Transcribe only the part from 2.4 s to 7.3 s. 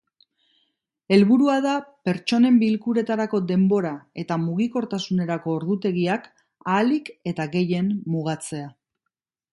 bilkuretarako denbora eta mugikortasunerako ordutegiak ahalik